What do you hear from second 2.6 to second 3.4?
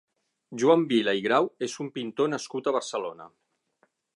a Barcelona.